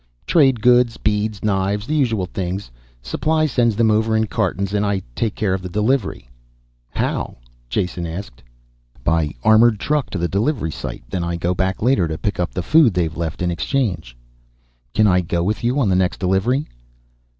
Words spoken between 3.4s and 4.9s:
sends them over in cartons and